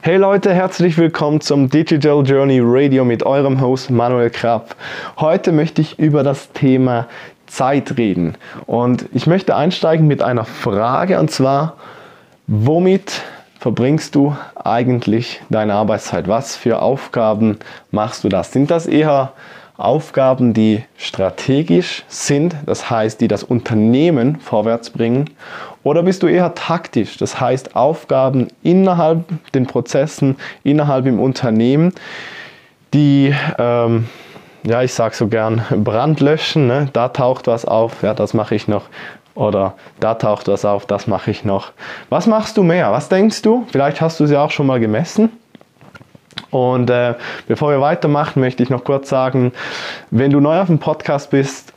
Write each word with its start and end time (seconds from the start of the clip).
Hey 0.00 0.16
Leute, 0.16 0.52
herzlich 0.52 0.98
willkommen 0.98 1.40
zum 1.40 1.68
Digital 1.68 2.24
Journey 2.24 2.60
Radio 2.60 3.04
mit 3.04 3.22
eurem 3.22 3.60
Host 3.60 3.88
Manuel 3.88 4.30
Krapp. 4.30 4.74
Heute 5.18 5.52
möchte 5.52 5.80
ich 5.80 5.98
über 5.98 6.24
das 6.24 6.50
Thema 6.52 7.06
Zeit 7.46 7.96
reden 7.98 8.36
und 8.66 9.06
ich 9.12 9.28
möchte 9.28 9.54
einsteigen 9.54 10.08
mit 10.08 10.20
einer 10.20 10.44
Frage 10.44 11.20
und 11.20 11.30
zwar, 11.30 11.76
womit 12.48 13.22
verbringst 13.60 14.16
du 14.16 14.36
eigentlich 14.56 15.40
deine 15.50 15.74
Arbeitszeit? 15.74 16.26
Was 16.26 16.56
für 16.56 16.82
Aufgaben 16.82 17.58
machst 17.92 18.24
du 18.24 18.28
das? 18.28 18.50
Sind 18.50 18.72
das 18.72 18.86
eher 18.86 19.34
Aufgaben, 19.76 20.52
die 20.52 20.82
strategisch 20.96 22.02
sind, 22.08 22.56
das 22.66 22.90
heißt, 22.90 23.20
die 23.20 23.28
das 23.28 23.44
Unternehmen 23.44 24.40
vorwärts 24.40 24.90
bringen? 24.90 25.30
Oder 25.84 26.02
bist 26.02 26.22
du 26.22 26.28
eher 26.28 26.54
taktisch, 26.54 27.16
das 27.16 27.40
heißt 27.40 27.74
Aufgaben 27.74 28.48
innerhalb 28.62 29.24
den 29.52 29.66
Prozessen, 29.66 30.36
innerhalb 30.62 31.06
im 31.06 31.18
Unternehmen, 31.18 31.92
die, 32.94 33.34
ähm, 33.58 34.08
ja, 34.64 34.82
ich 34.82 34.94
sage 34.94 35.14
so 35.14 35.26
gern, 35.26 35.62
Brand 35.70 36.20
löschen, 36.20 36.66
ne? 36.66 36.88
da 36.92 37.08
taucht 37.08 37.46
was 37.46 37.64
auf, 37.64 38.02
ja, 38.02 38.14
das 38.14 38.34
mache 38.34 38.54
ich 38.54 38.68
noch. 38.68 38.84
Oder 39.34 39.74
da 39.98 40.14
taucht 40.14 40.48
was 40.48 40.64
auf, 40.64 40.84
das 40.86 41.06
mache 41.06 41.30
ich 41.30 41.44
noch. 41.44 41.72
Was 42.10 42.26
machst 42.26 42.58
du 42.58 42.62
mehr? 42.62 42.92
Was 42.92 43.08
denkst 43.08 43.42
du? 43.42 43.66
Vielleicht 43.72 44.00
hast 44.00 44.20
du 44.20 44.26
sie 44.26 44.36
auch 44.36 44.50
schon 44.50 44.66
mal 44.66 44.78
gemessen. 44.78 45.30
Und 46.50 46.90
äh, 46.90 47.14
bevor 47.48 47.70
wir 47.70 47.80
weitermachen, 47.80 48.40
möchte 48.40 48.62
ich 48.62 48.68
noch 48.68 48.84
kurz 48.84 49.08
sagen, 49.08 49.52
wenn 50.10 50.30
du 50.30 50.38
neu 50.38 50.60
auf 50.60 50.66
dem 50.66 50.78
Podcast 50.78 51.30
bist, 51.30 51.72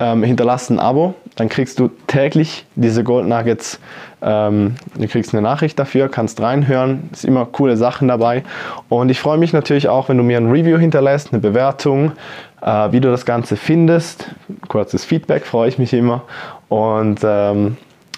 ähm, 0.00 0.22
hinterlass 0.22 0.70
ein 0.70 0.78
Abo, 0.78 1.14
dann 1.36 1.48
kriegst 1.48 1.78
du 1.78 1.88
täglich 2.06 2.66
diese 2.76 3.04
Gold 3.04 3.26
Nuggets. 3.26 3.80
Ähm, 4.20 4.76
du 4.96 5.06
kriegst 5.08 5.32
eine 5.32 5.42
Nachricht 5.42 5.78
dafür, 5.78 6.08
kannst 6.08 6.40
reinhören, 6.40 7.08
ist 7.12 7.24
immer 7.24 7.46
coole 7.46 7.76
Sachen 7.76 8.08
dabei. 8.08 8.44
Und 8.88 9.08
ich 9.10 9.20
freue 9.20 9.38
mich 9.38 9.52
natürlich 9.52 9.88
auch, 9.88 10.08
wenn 10.08 10.16
du 10.16 10.22
mir 10.22 10.38
ein 10.38 10.50
Review 10.50 10.78
hinterlässt, 10.78 11.32
eine 11.32 11.40
Bewertung, 11.40 12.12
äh, 12.60 12.92
wie 12.92 13.00
du 13.00 13.10
das 13.10 13.24
Ganze 13.24 13.56
findest. 13.56 14.28
Kurzes 14.68 15.04
Feedback 15.04 15.46
freue 15.46 15.68
ich 15.68 15.78
mich 15.78 15.92
immer. 15.92 16.22
Und 16.68 17.20
ähm, 17.22 17.76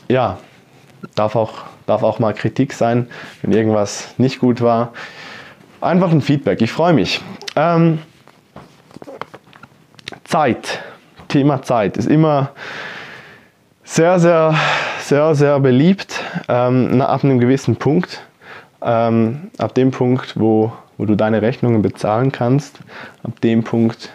ja, 0.08 0.39
darf 1.14 1.36
auch, 1.36 1.53
darf 1.86 2.03
auch 2.03 2.19
mal 2.19 2.34
Kritik 2.34 2.73
sein, 2.73 3.08
wenn 3.42 3.53
irgendwas 3.53 4.14
nicht 4.19 4.41
gut 4.41 4.61
war. 4.61 4.92
Einfach 5.81 6.11
ein 6.11 6.20
Feedback, 6.20 6.61
ich 6.61 6.73
freue 6.73 6.92
mich. 6.92 7.23
Ähm, 7.56 8.01
Zeit, 10.25 10.81
Thema 11.31 11.62
Zeit 11.62 11.97
ist 11.97 12.09
immer 12.09 12.50
sehr, 13.84 14.20
sehr, 14.20 14.55
sehr, 15.00 15.34
sehr 15.34 15.59
beliebt 15.61 16.23
ähm, 16.48 17.00
ab 17.00 17.25
einem 17.25 17.41
gewissen 17.41 17.77
Punkt. 17.77 18.20
Ähm, 18.83 19.51
ab 19.58 19.75
dem 19.75 19.91
Punkt, 19.91 20.39
wo, 20.39 20.73
wo 20.98 21.06
du 21.06 21.17
deine 21.17 21.42
Rechnungen 21.42 21.83
bezahlen 21.83 22.33
kannst, 22.33 22.78
ab 23.23 23.41
dem 23.41 23.64
Punkt, 23.64 24.11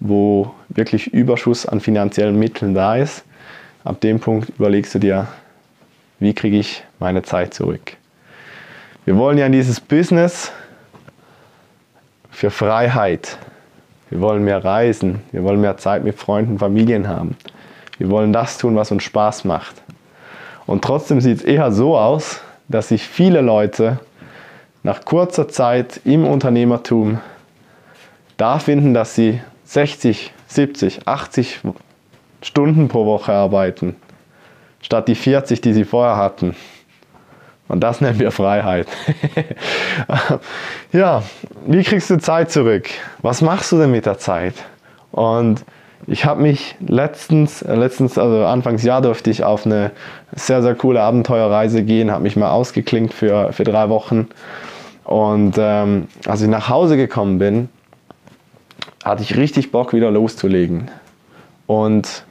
wo 0.00 0.52
wirklich 0.68 1.12
Überschuss 1.12 1.66
an 1.66 1.80
finanziellen 1.80 2.38
Mitteln 2.38 2.74
da 2.74 2.96
ist, 2.96 3.24
ab 3.84 4.00
dem 4.00 4.20
Punkt 4.20 4.50
überlegst 4.58 4.94
du 4.94 4.98
dir, 4.98 5.28
wie 6.18 6.34
kriege 6.34 6.58
ich 6.58 6.84
meine 6.98 7.22
Zeit 7.22 7.54
zurück. 7.54 7.96
Wir 9.04 9.16
wollen 9.16 9.38
ja 9.38 9.46
in 9.46 9.52
dieses 9.52 9.80
Business 9.80 10.52
für 12.30 12.50
Freiheit. 12.50 13.38
Wir 14.12 14.20
wollen 14.20 14.44
mehr 14.44 14.62
reisen. 14.62 15.22
Wir 15.32 15.42
wollen 15.42 15.62
mehr 15.62 15.78
Zeit 15.78 16.04
mit 16.04 16.16
Freunden, 16.16 16.58
Familien 16.58 17.08
haben. 17.08 17.34
Wir 17.96 18.10
wollen 18.10 18.30
das 18.30 18.58
tun, 18.58 18.76
was 18.76 18.90
uns 18.90 19.04
Spaß 19.04 19.46
macht. 19.46 19.76
Und 20.66 20.84
trotzdem 20.84 21.22
sieht 21.22 21.38
es 21.38 21.44
eher 21.44 21.72
so 21.72 21.96
aus, 21.96 22.42
dass 22.68 22.88
sich 22.88 23.04
viele 23.04 23.40
Leute 23.40 24.00
nach 24.82 25.06
kurzer 25.06 25.48
Zeit 25.48 26.02
im 26.04 26.26
Unternehmertum 26.26 27.20
da 28.36 28.58
finden, 28.58 28.92
dass 28.92 29.14
sie 29.14 29.40
60, 29.64 30.30
70, 30.46 31.08
80 31.08 31.60
Stunden 32.42 32.88
pro 32.88 33.06
Woche 33.06 33.32
arbeiten, 33.32 33.96
statt 34.82 35.08
die 35.08 35.14
40, 35.14 35.62
die 35.62 35.72
sie 35.72 35.86
vorher 35.86 36.16
hatten. 36.16 36.54
Und 37.72 37.80
das 37.80 38.02
nennen 38.02 38.18
wir 38.18 38.30
Freiheit. 38.32 38.86
ja, 40.92 41.22
wie 41.66 41.82
kriegst 41.82 42.10
du 42.10 42.18
Zeit 42.18 42.52
zurück? 42.52 42.90
Was 43.22 43.40
machst 43.40 43.72
du 43.72 43.78
denn 43.78 43.90
mit 43.90 44.04
der 44.04 44.18
Zeit? 44.18 44.52
Und 45.10 45.64
ich 46.06 46.26
habe 46.26 46.42
mich 46.42 46.76
letztens, 46.86 47.62
äh, 47.62 47.74
letztens, 47.74 48.18
also 48.18 48.44
Anfangsjahr 48.44 49.00
durfte 49.00 49.30
ich 49.30 49.42
auf 49.42 49.64
eine 49.64 49.90
sehr, 50.32 50.60
sehr 50.60 50.74
coole 50.74 51.00
Abenteuerreise 51.00 51.82
gehen, 51.82 52.10
habe 52.10 52.24
mich 52.24 52.36
mal 52.36 52.50
ausgeklinkt 52.50 53.14
für, 53.14 53.54
für 53.54 53.64
drei 53.64 53.88
Wochen. 53.88 54.28
Und 55.04 55.54
ähm, 55.56 56.08
als 56.26 56.42
ich 56.42 56.48
nach 56.48 56.68
Hause 56.68 56.98
gekommen 56.98 57.38
bin, 57.38 57.70
hatte 59.02 59.22
ich 59.22 59.38
richtig 59.38 59.72
Bock, 59.72 59.94
wieder 59.94 60.10
loszulegen. 60.10 60.90
Und 61.66 62.24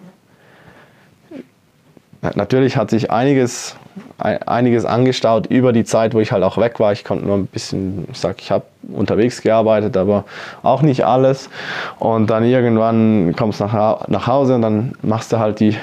natürlich 2.35 2.78
hat 2.78 2.91
sich 2.91 3.09
einiges 3.09 3.75
einiges 4.18 4.85
angestaut 4.85 5.47
über 5.47 5.74
die 5.74 5.84
Zeit, 5.84 6.13
wo 6.13 6.19
ich 6.19 6.31
halt 6.31 6.44
auch 6.44 6.57
weg 6.57 6.79
war. 6.79 6.91
Ich 6.91 7.03
konnte 7.03 7.25
nur 7.25 7.38
ein 7.38 7.47
bisschen, 7.47 8.07
ich 8.12 8.19
sag, 8.19 8.41
ich 8.41 8.52
habe 8.52 8.66
unterwegs 8.94 9.41
gearbeitet, 9.41 9.97
aber 9.97 10.25
auch 10.63 10.81
nicht 10.81 11.06
alles. 11.06 11.50
Und 12.00 12.30
dann 12.30 12.44
irgendwann 12.44 13.35
kommst 13.35 13.59
du 13.59 13.66
nach, 13.66 14.07
nach 14.07 14.28
Hause 14.28 14.56
und 14.56 14.62
dann 14.62 14.94
machst 15.01 15.34
du 15.34 15.40
halt 15.40 15.59
die, 15.59 15.75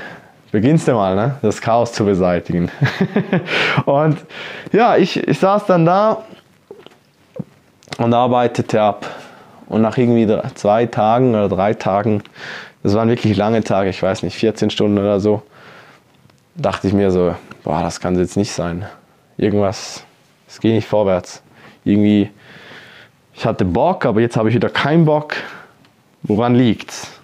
beginnst 0.52 0.88
du 0.88 0.92
mal, 0.92 1.14
ne, 1.14 1.34
das 1.42 1.60
Chaos 1.60 1.92
zu 1.92 2.04
beseitigen. 2.04 2.70
und 3.84 4.18
ja, 4.72 4.97
ich, 4.97 5.16
ich 5.16 5.38
saß 5.38 5.66
dann 5.66 5.84
da 5.84 6.18
und 7.98 8.14
arbeitete 8.14 8.80
ab. 8.80 9.06
Und 9.66 9.82
nach 9.82 9.98
irgendwie 9.98 10.26
zwei 10.54 10.86
Tagen 10.86 11.30
oder 11.30 11.48
drei 11.48 11.74
Tagen, 11.74 12.22
das 12.82 12.94
waren 12.94 13.08
wirklich 13.10 13.36
lange 13.36 13.62
Tage, 13.62 13.91
ich 13.91 14.02
weiß 14.02 14.22
nicht, 14.22 14.36
14 14.36 14.70
Stunden 14.70 14.97
oder 14.97 15.20
so, 15.20 15.42
dachte 16.54 16.86
ich 16.86 16.94
mir 16.94 17.10
so, 17.10 17.34
boah, 17.68 17.82
das 17.82 18.00
kann 18.00 18.18
jetzt 18.18 18.38
nicht 18.38 18.50
sein. 18.50 18.86
Irgendwas, 19.36 20.02
es 20.48 20.58
geht 20.58 20.72
nicht 20.72 20.88
vorwärts. 20.88 21.42
Irgendwie, 21.84 22.30
ich 23.34 23.44
hatte 23.44 23.66
Bock, 23.66 24.06
aber 24.06 24.22
jetzt 24.22 24.38
habe 24.38 24.48
ich 24.48 24.54
wieder 24.54 24.70
keinen 24.70 25.04
Bock. 25.04 25.36
Woran 26.22 26.54
liegt's? 26.54 27.20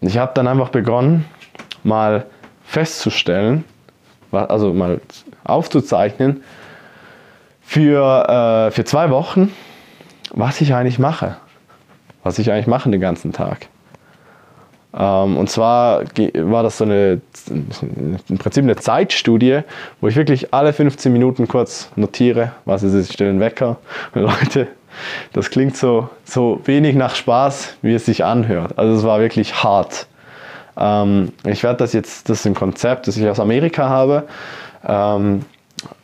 Ich 0.00 0.16
habe 0.16 0.30
dann 0.34 0.46
einfach 0.46 0.68
begonnen, 0.68 1.24
mal 1.82 2.26
festzustellen, 2.62 3.64
also 4.30 4.72
mal 4.72 5.00
aufzuzeichnen, 5.42 6.44
für, 7.60 8.68
äh, 8.68 8.70
für 8.70 8.84
zwei 8.84 9.10
Wochen, 9.10 9.52
was 10.30 10.60
ich 10.60 10.74
eigentlich 10.74 11.00
mache. 11.00 11.38
Was 12.22 12.38
ich 12.38 12.52
eigentlich 12.52 12.68
mache 12.68 12.88
den 12.88 13.00
ganzen 13.00 13.32
Tag. 13.32 13.66
Ähm, 14.96 15.36
und 15.36 15.48
zwar 15.48 16.02
war 16.02 16.62
das 16.62 16.78
so 16.78 16.84
eine, 16.84 17.20
im 17.48 18.38
Prinzip 18.38 18.64
eine 18.64 18.76
Zeitstudie, 18.76 19.60
wo 20.00 20.08
ich 20.08 20.16
wirklich 20.16 20.52
alle 20.52 20.72
15 20.72 21.12
Minuten 21.12 21.46
kurz 21.46 21.90
notiere, 21.96 22.52
was 22.64 22.82
ist, 22.82 22.94
ich 22.94 23.12
stelle 23.12 23.30
einen 23.30 23.40
Wecker. 23.40 23.76
Leute, 24.14 24.68
das 25.32 25.50
klingt 25.50 25.76
so, 25.76 26.08
so 26.24 26.60
wenig 26.64 26.96
nach 26.96 27.14
Spaß, 27.14 27.76
wie 27.82 27.94
es 27.94 28.06
sich 28.06 28.24
anhört. 28.24 28.78
Also 28.78 28.96
es 28.96 29.04
war 29.04 29.20
wirklich 29.20 29.62
hart. 29.62 30.06
Ähm, 30.76 31.32
ich 31.44 31.62
werde 31.62 31.78
das 31.78 31.92
jetzt, 31.92 32.28
das 32.28 32.40
ist 32.40 32.46
ein 32.46 32.54
Konzept, 32.54 33.06
das 33.06 33.16
ich 33.16 33.28
aus 33.28 33.38
Amerika 33.38 33.88
habe, 33.88 34.24
ähm, 34.86 35.44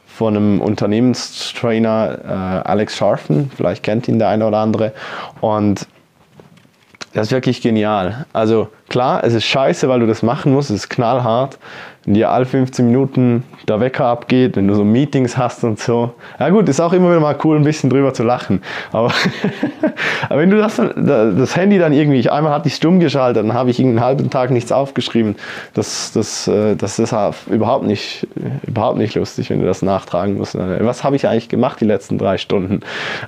von 0.06 0.34
einem 0.34 0.60
Unternehmenstrainer 0.62 2.18
äh, 2.24 2.68
Alex 2.68 2.96
Scharfen, 2.96 3.50
vielleicht 3.54 3.82
kennt 3.82 4.08
ihn 4.08 4.18
der 4.18 4.28
eine 4.28 4.46
oder 4.46 4.58
andere. 4.58 4.92
Und 5.40 5.86
das 7.16 7.28
ist 7.28 7.32
wirklich 7.32 7.62
genial. 7.62 8.26
Also 8.34 8.68
klar, 8.90 9.24
es 9.24 9.32
ist 9.32 9.46
scheiße, 9.46 9.88
weil 9.88 10.00
du 10.00 10.06
das 10.06 10.22
machen 10.22 10.52
musst, 10.52 10.68
es 10.68 10.80
ist 10.80 10.90
knallhart. 10.90 11.58
Wenn 12.04 12.12
dir 12.12 12.30
alle 12.30 12.44
15 12.44 12.84
Minuten 12.86 13.42
der 13.66 13.80
Wecker 13.80 14.04
abgeht, 14.04 14.56
wenn 14.56 14.68
du 14.68 14.74
so 14.74 14.84
Meetings 14.84 15.38
hast 15.38 15.64
und 15.64 15.80
so. 15.80 16.12
Ja 16.38 16.50
gut, 16.50 16.68
ist 16.68 16.78
auch 16.78 16.92
immer 16.92 17.08
wieder 17.08 17.20
mal 17.20 17.38
cool, 17.42 17.56
ein 17.56 17.64
bisschen 17.64 17.88
drüber 17.88 18.12
zu 18.12 18.22
lachen. 18.22 18.60
Aber, 18.92 19.10
aber 20.28 20.38
wenn 20.38 20.50
du 20.50 20.58
das, 20.58 20.76
das 20.76 21.56
Handy 21.56 21.78
dann 21.78 21.94
irgendwie, 21.94 22.28
einmal 22.28 22.52
hatte 22.52 22.68
ich 22.68 22.74
stumm 22.74 23.00
geschaltet, 23.00 23.42
dann 23.42 23.54
habe 23.54 23.70
ich 23.70 23.80
einen 23.80 24.02
halben 24.02 24.28
Tag 24.28 24.50
nichts 24.50 24.70
aufgeschrieben. 24.70 25.36
Das, 25.72 26.12
das, 26.12 26.46
äh, 26.48 26.76
das 26.76 26.98
ist 26.98 27.14
überhaupt 27.46 27.86
nicht, 27.86 28.28
überhaupt 28.66 28.98
nicht 28.98 29.14
lustig, 29.14 29.48
wenn 29.48 29.60
du 29.60 29.66
das 29.66 29.80
nachtragen 29.80 30.36
musst. 30.36 30.54
Was 30.54 31.02
habe 31.02 31.16
ich 31.16 31.26
eigentlich 31.26 31.48
gemacht 31.48 31.80
die 31.80 31.86
letzten 31.86 32.18
drei 32.18 32.36
Stunden? 32.36 32.80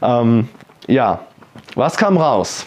Ähm, 0.02 0.46
ja, 0.86 1.20
was 1.74 1.96
kam 1.96 2.18
raus? 2.18 2.66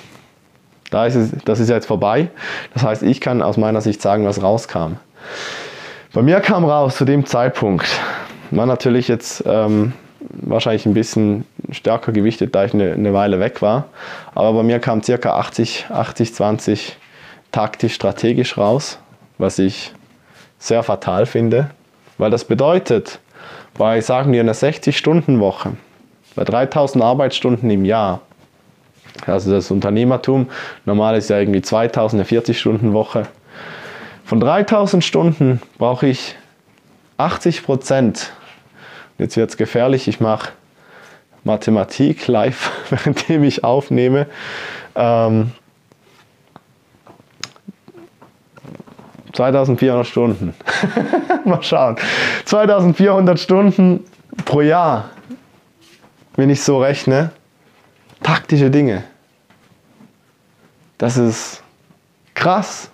Da 0.91 1.07
ist 1.07 1.15
es, 1.15 1.31
das 1.45 1.59
ist 1.59 1.69
jetzt 1.69 1.87
vorbei. 1.87 2.29
Das 2.75 2.83
heißt, 2.83 3.01
ich 3.01 3.19
kann 3.19 3.41
aus 3.41 3.57
meiner 3.57 3.81
Sicht 3.81 4.01
sagen, 4.01 4.25
was 4.25 4.43
rauskam. 4.43 4.97
Bei 6.13 6.21
mir 6.21 6.41
kam 6.41 6.65
raus 6.65 6.97
zu 6.97 7.05
dem 7.05 7.25
Zeitpunkt, 7.25 7.87
war 8.51 8.65
natürlich 8.65 9.07
jetzt 9.07 9.43
ähm, 9.47 9.93
wahrscheinlich 10.19 10.85
ein 10.85 10.93
bisschen 10.93 11.45
stärker 11.71 12.11
gewichtet, 12.11 12.53
da 12.53 12.65
ich 12.65 12.73
eine, 12.73 12.91
eine, 12.91 13.13
Weile 13.13 13.39
weg 13.39 13.61
war. 13.61 13.85
Aber 14.35 14.53
bei 14.53 14.63
mir 14.63 14.79
kam 14.79 15.01
circa 15.01 15.37
80, 15.37 15.87
80, 15.89 16.35
20 16.35 16.97
taktisch, 17.51 17.93
strategisch 17.93 18.57
raus, 18.57 18.99
was 19.37 19.57
ich 19.57 19.93
sehr 20.59 20.83
fatal 20.83 21.25
finde, 21.25 21.69
weil 22.17 22.29
das 22.29 22.43
bedeutet, 22.43 23.19
bei, 23.77 24.01
sagen 24.01 24.33
wir, 24.33 24.41
einer 24.41 24.53
60-Stunden-Woche, 24.53 25.71
bei 26.35 26.43
3000 26.43 27.01
Arbeitsstunden 27.01 27.69
im 27.69 27.85
Jahr, 27.85 28.19
also 29.27 29.51
das 29.51 29.71
Unternehmertum, 29.71 30.49
normal 30.85 31.17
ist 31.17 31.29
ja 31.29 31.39
irgendwie 31.39 31.61
2000, 31.61 32.21
eine 32.21 32.41
40-Stunden-Woche. 32.41 33.27
Von 34.25 34.39
3000 34.39 35.03
Stunden 35.03 35.61
brauche 35.77 36.07
ich 36.07 36.35
80 37.17 37.63
Prozent. 37.63 38.31
Jetzt 39.17 39.37
wird 39.37 39.49
es 39.49 39.57
gefährlich, 39.57 40.07
ich 40.07 40.19
mache 40.19 40.49
Mathematik 41.43 42.27
live, 42.27 42.71
währenddem 42.89 43.43
ich 43.43 43.63
aufnehme. 43.63 44.27
Ähm, 44.95 45.51
2400 49.33 50.05
Stunden. 50.05 50.53
Mal 51.45 51.63
schauen. 51.63 51.95
2400 52.45 53.39
Stunden 53.39 54.03
pro 54.45 54.61
Jahr, 54.61 55.09
wenn 56.35 56.49
ich 56.49 56.63
so 56.63 56.79
rechne. 56.79 57.31
Taktische 58.31 58.69
Dinge. 58.69 59.03
Das 60.97 61.17
ist 61.17 61.61
krass. 62.33 62.89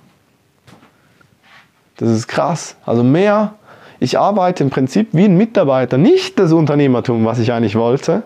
Das 1.97 2.09
ist 2.09 2.27
krass. 2.27 2.75
Also 2.87 3.03
mehr, 3.03 3.53
ich 3.99 4.17
arbeite 4.17 4.63
im 4.63 4.71
Prinzip 4.71 5.09
wie 5.11 5.25
ein 5.25 5.37
Mitarbeiter, 5.37 5.99
nicht 5.99 6.39
das 6.39 6.53
Unternehmertum, 6.53 7.23
was 7.23 7.37
ich 7.37 7.53
eigentlich 7.53 7.75
wollte, 7.75 8.23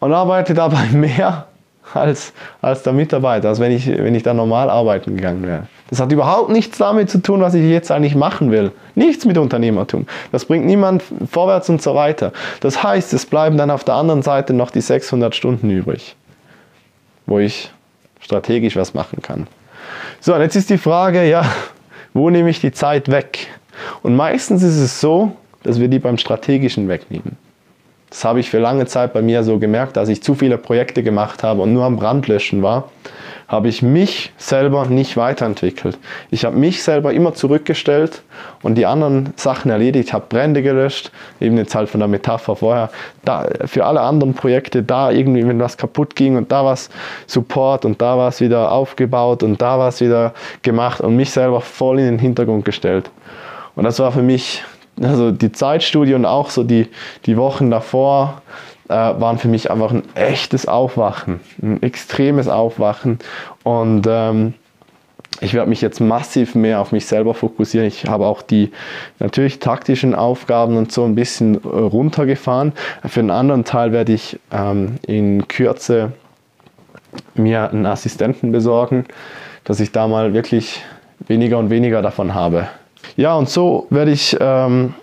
und 0.00 0.12
arbeite 0.12 0.54
dabei 0.54 0.86
mehr 0.92 1.46
als, 1.92 2.32
als 2.60 2.82
der 2.82 2.92
Mitarbeiter, 2.92 3.50
als 3.50 3.60
wenn 3.60 3.70
ich, 3.70 3.86
wenn 3.86 4.16
ich 4.16 4.24
da 4.24 4.34
normal 4.34 4.68
arbeiten 4.68 5.14
gegangen 5.14 5.44
wäre. 5.44 5.68
Das 5.94 6.00
hat 6.00 6.10
überhaupt 6.10 6.50
nichts 6.50 6.78
damit 6.78 7.08
zu 7.08 7.22
tun, 7.22 7.40
was 7.40 7.54
ich 7.54 7.62
jetzt 7.62 7.92
eigentlich 7.92 8.16
machen 8.16 8.50
will. 8.50 8.72
Nichts 8.96 9.26
mit 9.26 9.38
Unternehmertum. 9.38 10.08
Das 10.32 10.44
bringt 10.44 10.66
niemand 10.66 11.04
vorwärts 11.30 11.68
und 11.68 11.80
so 11.80 11.94
weiter. 11.94 12.32
Das 12.58 12.82
heißt, 12.82 13.14
es 13.14 13.26
bleiben 13.26 13.56
dann 13.56 13.70
auf 13.70 13.84
der 13.84 13.94
anderen 13.94 14.22
Seite 14.22 14.54
noch 14.54 14.72
die 14.72 14.80
600 14.80 15.36
Stunden 15.36 15.70
übrig, 15.70 16.16
wo 17.26 17.38
ich 17.38 17.70
strategisch 18.18 18.74
was 18.74 18.92
machen 18.94 19.22
kann. 19.22 19.46
So, 20.18 20.34
und 20.34 20.40
jetzt 20.40 20.56
ist 20.56 20.68
die 20.68 20.78
Frage, 20.78 21.28
ja, 21.28 21.44
wo 22.12 22.28
nehme 22.28 22.50
ich 22.50 22.60
die 22.60 22.72
Zeit 22.72 23.08
weg? 23.08 23.46
Und 24.02 24.16
meistens 24.16 24.64
ist 24.64 24.80
es 24.80 25.00
so, 25.00 25.36
dass 25.62 25.78
wir 25.78 25.86
die 25.86 26.00
beim 26.00 26.18
Strategischen 26.18 26.88
wegnehmen. 26.88 27.36
Das 28.14 28.24
habe 28.24 28.38
ich 28.38 28.48
für 28.48 28.60
lange 28.60 28.86
Zeit 28.86 29.12
bei 29.12 29.22
mir 29.22 29.42
so 29.42 29.58
gemerkt, 29.58 29.98
als 29.98 30.08
ich 30.08 30.22
zu 30.22 30.36
viele 30.36 30.56
Projekte 30.56 31.02
gemacht 31.02 31.42
habe 31.42 31.62
und 31.62 31.72
nur 31.72 31.82
am 31.82 31.96
Brandlöschen 31.96 32.62
war, 32.62 32.90
habe 33.48 33.66
ich 33.66 33.82
mich 33.82 34.32
selber 34.36 34.86
nicht 34.86 35.16
weiterentwickelt. 35.16 35.98
Ich 36.30 36.44
habe 36.44 36.56
mich 36.56 36.84
selber 36.84 37.12
immer 37.12 37.34
zurückgestellt 37.34 38.22
und 38.62 38.76
die 38.76 38.86
anderen 38.86 39.34
Sachen 39.34 39.68
erledigt, 39.68 40.12
habe 40.12 40.26
Brände 40.28 40.62
gelöscht, 40.62 41.10
eben 41.40 41.56
jetzt 41.56 41.74
halt 41.74 41.88
von 41.88 41.98
der 41.98 42.06
Metapher 42.06 42.54
vorher, 42.54 42.90
da, 43.24 43.48
für 43.64 43.84
alle 43.84 44.00
anderen 44.00 44.34
Projekte, 44.34 44.84
da 44.84 45.10
irgendwie, 45.10 45.44
wenn 45.44 45.58
was 45.58 45.76
kaputt 45.76 46.14
ging 46.14 46.36
und 46.36 46.52
da 46.52 46.64
was 46.64 46.90
Support 47.26 47.84
und 47.84 48.00
da 48.00 48.16
was 48.16 48.40
wieder 48.40 48.70
aufgebaut 48.70 49.42
und 49.42 49.60
da 49.60 49.76
was 49.80 50.00
wieder 50.00 50.34
gemacht 50.62 51.00
und 51.00 51.16
mich 51.16 51.32
selber 51.32 51.60
voll 51.60 51.98
in 51.98 52.04
den 52.06 52.18
Hintergrund 52.20 52.64
gestellt. 52.64 53.10
Und 53.74 53.82
das 53.82 53.98
war 53.98 54.12
für 54.12 54.22
mich 54.22 54.62
also 55.00 55.30
die 55.30 55.52
Zeitstudie 55.52 56.14
und 56.14 56.26
auch 56.26 56.50
so 56.50 56.64
die, 56.64 56.88
die 57.26 57.36
Wochen 57.36 57.70
davor 57.70 58.42
äh, 58.88 58.94
waren 58.94 59.38
für 59.38 59.48
mich 59.48 59.70
einfach 59.70 59.90
ein 59.90 60.04
echtes 60.14 60.68
Aufwachen, 60.68 61.40
ein 61.62 61.82
extremes 61.82 62.48
Aufwachen. 62.48 63.18
Und 63.62 64.06
ähm, 64.08 64.54
ich 65.40 65.52
werde 65.54 65.68
mich 65.68 65.80
jetzt 65.80 66.00
massiv 66.00 66.54
mehr 66.54 66.80
auf 66.80 66.92
mich 66.92 67.06
selber 67.06 67.34
fokussieren. 67.34 67.86
Ich 67.86 68.06
habe 68.06 68.26
auch 68.26 68.42
die 68.42 68.70
natürlich 69.18 69.58
taktischen 69.58 70.14
Aufgaben 70.14 70.76
und 70.76 70.92
so 70.92 71.04
ein 71.04 71.14
bisschen 71.14 71.56
äh, 71.56 71.66
runtergefahren. 71.66 72.72
Für 73.04 73.20
einen 73.20 73.30
anderen 73.30 73.64
Teil 73.64 73.92
werde 73.92 74.12
ich 74.12 74.38
ähm, 74.52 74.96
in 75.06 75.48
Kürze 75.48 76.12
mir 77.34 77.70
einen 77.70 77.86
Assistenten 77.86 78.52
besorgen, 78.52 79.06
dass 79.64 79.80
ich 79.80 79.92
da 79.92 80.06
mal 80.08 80.34
wirklich 80.34 80.82
weniger 81.26 81.58
und 81.58 81.70
weniger 81.70 82.02
davon 82.02 82.34
habe. 82.34 82.68
Ja, 83.16 83.36
und 83.36 83.48
so 83.48 83.86
werde 83.90 84.10
ich 84.10 84.36
ähm, 84.40 84.94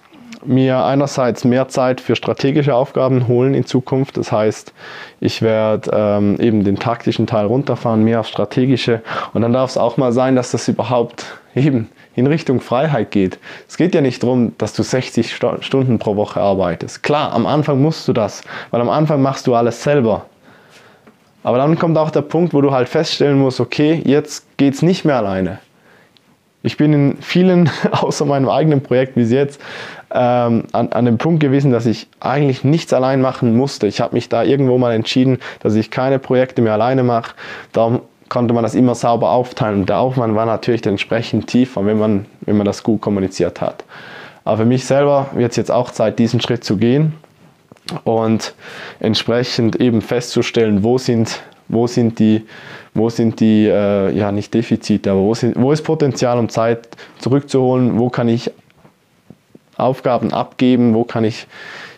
mir 0.44 0.84
einerseits 0.84 1.46
mehr 1.46 1.68
Zeit 1.70 2.02
für 2.02 2.16
strategische 2.16 2.76
Aufgaben 2.76 3.28
holen 3.28 3.54
in 3.54 3.66
Zukunft. 3.66 4.18
Das 4.18 4.32
heißt, 4.32 4.74
ich 5.20 5.42
werde 5.42 5.92
ähm, 5.94 6.38
eben 6.40 6.64
den 6.64 6.78
taktischen 6.78 7.28
Teil 7.28 7.46
runterfahren, 7.46 8.04
mehr 8.04 8.20
auf 8.20 8.28
strategische. 8.28 9.02
Und 9.34 9.44
dann 9.44 9.54
darf 9.54 9.70
es 9.70 9.78
auch 9.78 9.98
mal 9.98 10.12
sein, 10.12 10.36
dass 10.36 10.52
das 10.52 10.68
überhaupt 10.68 11.26
eben 11.56 11.90
in 12.16 12.28
Richtung 12.28 12.60
Freiheit 12.60 13.12
geht. 13.12 13.40
Es 13.68 13.78
geht 13.78 13.96
ja 13.96 14.02
nicht 14.02 14.22
darum, 14.24 14.54
dass 14.58 14.74
du 14.74 14.84
60 14.84 15.34
Stunden 15.62 16.00
pro 16.00 16.16
Woche 16.16 16.42
arbeitest. 16.42 17.04
Klar, 17.04 17.34
am 17.34 17.46
Anfang 17.46 17.82
musst 17.82 18.08
du 18.08 18.14
das, 18.14 18.44
weil 18.72 18.82
am 18.82 18.90
Anfang 18.90 19.22
machst 19.22 19.48
du 19.48 19.56
alles 19.56 19.82
selber. 19.82 20.26
Aber 21.44 21.58
dann 21.58 21.80
kommt 21.80 21.98
auch 21.98 22.12
der 22.12 22.22
Punkt, 22.22 22.54
wo 22.54 22.62
du 22.62 22.72
halt 22.72 22.90
feststellen 22.90 23.40
musst, 23.40 23.60
okay, 23.60 24.02
jetzt 24.06 24.58
geht 24.58 24.76
es 24.76 24.82
nicht 24.82 25.06
mehr 25.06 25.16
alleine. 25.16 25.60
Ich 26.64 26.78
bin 26.78 26.94
in 26.94 27.18
vielen, 27.22 27.70
außer 27.92 28.26
meinem 28.26 28.50
eigenen 28.50 28.82
Projekt 28.82 29.16
bis 29.16 29.32
jetzt, 29.32 29.62
ähm, 30.14 30.66
an, 30.72 30.92
an 30.92 31.06
dem 31.06 31.18
Punkt 31.18 31.40
gewesen, 31.40 31.72
dass 31.72 31.86
ich 31.86 32.08
eigentlich 32.20 32.64
nichts 32.64 32.94
allein 32.94 33.22
machen 33.22 33.56
musste. 33.56 33.88
Ich 33.88 34.02
habe 34.02 34.16
mich 34.16 34.30
da 34.30 34.44
irgendwo 34.44 34.78
mal 34.78 34.92
entschieden, 34.94 35.40
dass 35.62 35.76
ich 35.76 35.90
keine 35.90 36.20
Projekte 36.20 36.62
mehr 36.62 36.74
alleine 36.74 37.04
mache. 37.04 37.34
Darum 37.72 38.02
konnte 38.30 38.54
man 38.54 38.64
das 38.64 38.76
immer 38.76 38.96
sauber 38.96 39.32
aufteilen. 39.32 39.82
Und 39.82 39.90
der 39.90 40.00
Aufwand 40.00 40.36
war 40.36 40.46
natürlich 40.46 40.86
entsprechend 40.86 41.48
tiefer, 41.48 41.86
wenn 41.86 42.00
man, 42.00 42.26
wenn 42.42 42.58
man 42.58 42.66
das 42.66 42.84
gut 42.84 43.02
kommuniziert 43.02 43.60
hat. 43.60 43.84
Aber 44.44 44.58
für 44.58 44.66
mich 44.66 44.86
selber 44.86 45.28
wird 45.34 45.52
es 45.52 45.58
jetzt 45.58 45.72
auch 45.72 45.92
Zeit, 45.92 46.18
diesen 46.20 46.42
Schritt 46.42 46.64
zu 46.64 46.78
gehen 46.78 47.14
und 48.04 48.54
entsprechend 49.00 49.76
eben 49.76 50.02
festzustellen, 50.02 50.84
wo 50.84 50.98
sind, 50.98 51.42
wo 51.72 51.88
sind 51.88 52.20
die 52.20 52.46
wo 52.94 53.10
sind 53.10 53.40
die, 53.40 53.68
äh, 53.68 54.12
ja 54.12 54.32
nicht 54.32 54.54
Defizite, 54.54 55.12
aber 55.12 55.22
wo, 55.22 55.34
sind, 55.34 55.56
wo 55.56 55.72
ist 55.72 55.84
Potenzial, 55.84 56.38
um 56.38 56.50
Zeit 56.50 56.90
zurückzuholen, 57.20 57.98
wo 57.98 58.10
kann 58.10 58.28
ich 58.28 58.52
Aufgaben 59.78 60.34
abgeben, 60.34 60.94
wo 60.94 61.04
kann 61.04 61.24
ich 61.24 61.48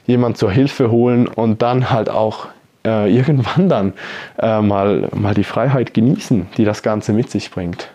jemand 0.06 0.38
zur 0.38 0.52
Hilfe 0.52 0.92
holen? 0.92 1.28
Und 1.28 1.62
dann 1.62 1.90
halt 1.90 2.10
auch 2.10 2.48
äh, 2.86 3.14
irgendwann 3.16 3.70
dann 3.70 3.94
äh, 4.38 4.62
mal, 4.62 5.10
mal 5.14 5.34
die 5.34 5.44
Freiheit 5.44 5.94
genießen, 5.94 6.48
die 6.58 6.66
das 6.66 6.84
Ganze 6.84 7.14
mit 7.14 7.32
sich 7.32 7.50
bringt. 7.50 7.90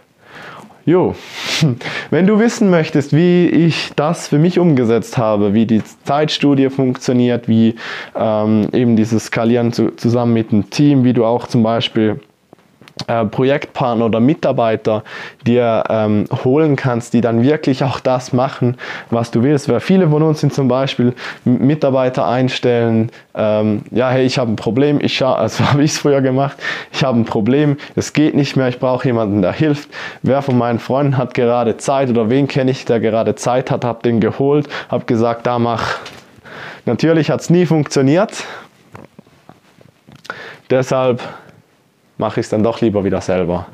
Jo, 0.88 1.14
wenn 2.10 2.26
du 2.26 2.38
wissen 2.38 2.70
möchtest, 2.70 3.14
wie 3.14 3.46
ich 3.46 3.92
das 3.94 4.26
für 4.26 4.38
mich 4.38 4.58
umgesetzt 4.58 5.18
habe, 5.18 5.52
wie 5.52 5.66
die 5.66 5.82
Zeitstudie 6.04 6.70
funktioniert, 6.70 7.46
wie 7.46 7.74
ähm, 8.16 8.68
eben 8.72 8.96
dieses 8.96 9.26
Skalieren 9.26 9.74
zu, 9.74 9.90
zusammen 9.96 10.32
mit 10.32 10.50
dem 10.50 10.70
Team, 10.70 11.04
wie 11.04 11.12
du 11.12 11.26
auch 11.26 11.46
zum 11.46 11.62
Beispiel 11.62 12.20
äh, 13.06 13.24
Projektpartner 13.24 14.06
oder 14.06 14.20
Mitarbeiter 14.20 15.04
dir 15.46 15.84
ähm, 15.88 16.24
holen 16.44 16.76
kannst, 16.76 17.14
die 17.14 17.20
dann 17.20 17.42
wirklich 17.42 17.84
auch 17.84 18.00
das 18.00 18.32
machen, 18.32 18.76
was 19.10 19.30
du 19.30 19.42
willst. 19.42 19.68
Weil 19.68 19.80
viele 19.80 20.08
von 20.08 20.22
uns 20.22 20.40
sind 20.40 20.52
zum 20.52 20.68
Beispiel 20.68 21.14
Mitarbeiter 21.44 22.26
einstellen, 22.26 23.10
ähm, 23.34 23.82
ja, 23.90 24.10
hey, 24.10 24.26
ich 24.26 24.38
habe 24.38 24.52
ein 24.52 24.56
Problem, 24.56 24.98
ich 25.00 25.22
also 25.24 25.64
habe 25.64 25.82
ich 25.82 25.92
es 25.92 25.98
früher 25.98 26.20
gemacht, 26.20 26.56
ich 26.92 27.04
habe 27.04 27.18
ein 27.18 27.24
Problem, 27.24 27.76
es 27.94 28.12
geht 28.12 28.34
nicht 28.34 28.56
mehr, 28.56 28.68
ich 28.68 28.78
brauche 28.78 29.06
jemanden, 29.06 29.42
der 29.42 29.52
hilft. 29.52 29.90
Wer 30.22 30.42
von 30.42 30.58
meinen 30.58 30.78
Freunden 30.78 31.16
hat 31.16 31.34
gerade 31.34 31.76
Zeit 31.76 32.10
oder 32.10 32.28
wen 32.30 32.48
kenne 32.48 32.70
ich, 32.70 32.84
der 32.84 33.00
gerade 33.00 33.34
Zeit 33.34 33.70
hat, 33.70 33.84
habe 33.84 34.02
den 34.02 34.20
geholt, 34.20 34.68
habe 34.88 35.04
gesagt, 35.04 35.46
da 35.46 35.58
mach. 35.58 35.98
Natürlich 36.84 37.30
hat 37.30 37.40
es 37.40 37.50
nie 37.50 37.66
funktioniert. 37.66 38.44
Deshalb 40.70 41.22
mache 42.18 42.40
ich 42.40 42.46
es 42.46 42.50
dann 42.50 42.62
doch 42.62 42.80
lieber 42.80 43.04
wieder 43.04 43.20
selber. 43.20 43.66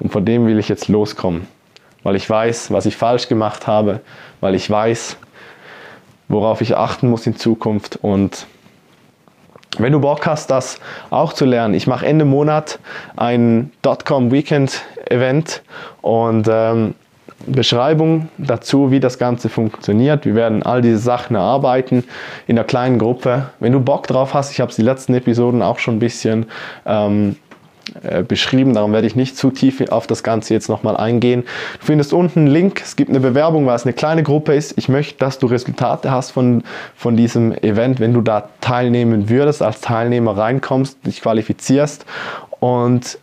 Und 0.00 0.10
von 0.10 0.24
dem 0.24 0.46
will 0.46 0.58
ich 0.58 0.68
jetzt 0.68 0.88
loskommen, 0.88 1.46
weil 2.02 2.16
ich 2.16 2.28
weiß, 2.28 2.72
was 2.72 2.86
ich 2.86 2.96
falsch 2.96 3.28
gemacht 3.28 3.66
habe, 3.66 4.00
weil 4.40 4.54
ich 4.54 4.68
weiß, 4.68 5.16
worauf 6.28 6.60
ich 6.60 6.76
achten 6.76 7.08
muss 7.08 7.26
in 7.26 7.36
Zukunft. 7.36 7.98
Und 8.02 8.46
wenn 9.78 9.92
du 9.92 10.00
Bock 10.00 10.26
hast, 10.26 10.50
das 10.50 10.80
auch 11.10 11.32
zu 11.32 11.44
lernen, 11.44 11.74
ich 11.74 11.86
mache 11.86 12.06
Ende 12.06 12.24
Monat 12.24 12.78
ein 13.16 13.70
Dotcom 13.82 14.32
Weekend 14.32 14.82
Event 15.08 15.62
und 16.00 16.48
ähm, 16.50 16.94
Beschreibung 17.46 18.28
dazu, 18.38 18.90
wie 18.90 19.00
das 19.00 19.18
Ganze 19.18 19.48
funktioniert. 19.48 20.24
Wir 20.24 20.34
werden 20.34 20.62
all 20.62 20.80
diese 20.80 20.98
Sachen 20.98 21.36
erarbeiten 21.36 22.04
in 22.46 22.58
einer 22.58 22.66
kleinen 22.66 22.98
Gruppe. 22.98 23.50
Wenn 23.60 23.72
du 23.72 23.80
Bock 23.80 24.06
drauf 24.06 24.34
hast, 24.34 24.52
ich 24.52 24.60
habe 24.60 24.70
es 24.70 24.76
die 24.76 24.82
letzten 24.82 25.14
Episoden 25.14 25.62
auch 25.62 25.78
schon 25.78 25.96
ein 25.96 26.00
bisschen 26.00 26.46
ähm, 26.86 27.36
äh, 28.02 28.22
beschrieben, 28.22 28.74
darum 28.74 28.92
werde 28.92 29.06
ich 29.06 29.16
nicht 29.16 29.36
zu 29.36 29.50
tief 29.50 29.82
auf 29.90 30.06
das 30.06 30.22
Ganze 30.22 30.54
jetzt 30.54 30.68
nochmal 30.68 30.96
eingehen. 30.96 31.44
Du 31.80 31.86
findest 31.86 32.12
unten 32.12 32.40
einen 32.40 32.48
Link, 32.48 32.80
es 32.82 32.96
gibt 32.96 33.10
eine 33.10 33.20
Bewerbung, 33.20 33.66
weil 33.66 33.76
es 33.76 33.84
eine 33.84 33.92
kleine 33.92 34.22
Gruppe 34.22 34.54
ist. 34.54 34.76
Ich 34.76 34.88
möchte, 34.88 35.18
dass 35.18 35.38
du 35.38 35.46
Resultate 35.46 36.10
hast 36.10 36.30
von, 36.30 36.64
von 36.94 37.16
diesem 37.16 37.52
Event, 37.52 38.00
wenn 38.00 38.14
du 38.14 38.20
da 38.20 38.48
teilnehmen 38.60 39.28
würdest, 39.28 39.62
als 39.62 39.80
Teilnehmer 39.80 40.36
reinkommst, 40.36 41.06
dich 41.06 41.20
qualifizierst 41.20 42.06
und 42.60 43.18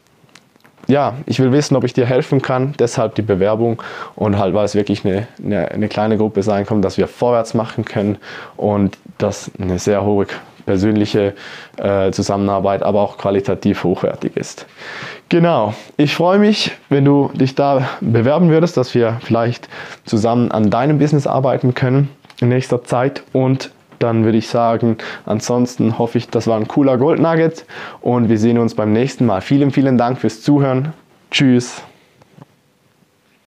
ja, 0.90 1.14
ich 1.28 1.40
will 1.40 1.52
wissen, 1.52 1.76
ob 1.76 1.84
ich 1.84 1.94
dir 1.94 2.08
helfen 2.08 2.42
kann. 2.42 2.74
Deshalb 2.80 3.14
die 3.14 3.22
Bewerbung 3.22 3.82
und 4.16 4.40
halt, 4.40 4.56
weil 4.56 4.66
es 4.66 4.74
wirklich 4.74 5.06
eine, 5.06 5.28
eine, 5.44 5.70
eine 5.70 5.88
kleine 5.88 6.18
Gruppe 6.18 6.42
sein 6.42 6.66
kann, 6.66 6.82
dass 6.82 6.98
wir 6.98 7.08
vorwärts 7.08 7.54
machen 7.54 7.86
können 7.86 8.18
und 8.58 8.98
das 9.20 9.52
eine 9.60 9.78
sehr 9.78 10.04
hohe 10.04 10.26
persönliche 10.70 11.34
äh, 11.78 12.12
Zusammenarbeit, 12.12 12.84
aber 12.84 13.02
auch 13.02 13.18
qualitativ 13.18 13.84
hochwertig 13.84 14.38
ist. 14.38 14.68
Genau, 15.28 15.74
ich 15.98 16.14
freue 16.14 16.38
mich, 16.38 16.74
wenn 16.90 17.06
du 17.06 17.32
dich 17.34 17.56
da 17.56 17.90
bewerben 18.02 18.52
würdest, 18.52 18.78
dass 18.78 18.94
wir 18.94 19.18
vielleicht 19.24 19.68
zusammen 20.06 20.52
an 20.52 20.70
deinem 20.70 21.00
Business 21.00 21.26
arbeiten 21.26 21.74
können 21.74 22.10
in 22.40 22.50
nächster 22.50 22.84
Zeit 22.84 23.24
und 23.34 23.72
dann 23.98 24.26
würde 24.26 24.38
ich 24.38 24.48
sagen, 24.48 24.98
ansonsten 25.26 25.98
hoffe 25.98 26.20
ich, 26.20 26.30
das 26.30 26.46
war 26.46 26.58
ein 26.58 26.68
cooler 26.68 27.00
Gold 27.00 27.20
Nugget 27.20 27.66
und 28.02 28.30
wir 28.30 28.38
sehen 28.38 28.60
uns 28.60 28.76
beim 28.76 28.94
nächsten 28.94 29.26
Mal. 29.26 29.42
Vielen, 29.42 29.72
vielen 29.72 29.98
Dank 29.98 30.20
fürs 30.20 30.44
Zuhören. 30.44 30.94
Tschüss. 31.32 31.82